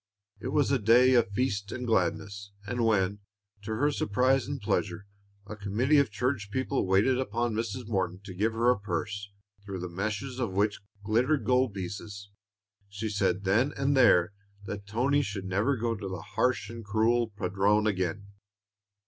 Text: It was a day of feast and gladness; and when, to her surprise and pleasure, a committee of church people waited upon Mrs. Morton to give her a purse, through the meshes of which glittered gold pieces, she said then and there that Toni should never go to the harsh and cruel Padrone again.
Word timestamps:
It 0.39 0.47
was 0.47 0.71
a 0.71 0.79
day 0.79 1.13
of 1.13 1.29
feast 1.29 1.71
and 1.71 1.85
gladness; 1.85 2.51
and 2.65 2.83
when, 2.85 3.19
to 3.61 3.75
her 3.75 3.91
surprise 3.91 4.47
and 4.47 4.59
pleasure, 4.59 5.05
a 5.45 5.55
committee 5.55 5.99
of 5.99 6.09
church 6.09 6.49
people 6.51 6.87
waited 6.87 7.19
upon 7.19 7.53
Mrs. 7.53 7.87
Morton 7.87 8.19
to 8.23 8.33
give 8.33 8.53
her 8.53 8.71
a 8.71 8.79
purse, 8.79 9.29
through 9.63 9.79
the 9.79 9.87
meshes 9.89 10.39
of 10.39 10.53
which 10.53 10.81
glittered 11.03 11.45
gold 11.45 11.75
pieces, 11.75 12.31
she 12.89 13.09
said 13.09 13.43
then 13.43 13.73
and 13.77 13.95
there 13.95 14.33
that 14.65 14.87
Toni 14.87 15.21
should 15.21 15.45
never 15.45 15.77
go 15.77 15.93
to 15.93 16.07
the 16.09 16.29
harsh 16.33 16.67
and 16.67 16.83
cruel 16.83 17.27
Padrone 17.37 17.85
again. 17.85 18.25